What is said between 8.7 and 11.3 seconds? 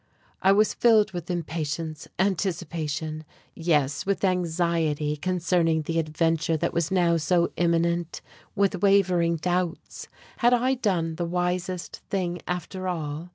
wavering doubts. Had I done the